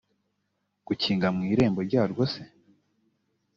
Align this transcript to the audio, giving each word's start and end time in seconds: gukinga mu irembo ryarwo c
gukinga 0.87 1.27
mu 1.35 1.41
irembo 1.53 1.79
ryarwo 1.87 2.23
c 2.31 2.33